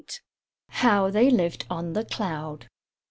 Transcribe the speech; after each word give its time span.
HOW 0.69 1.11
THEY 1.11 1.29
LIVED 1.29 1.67
ON 1.69 1.93
THE 1.93 2.03
CLOUD. 2.03 2.67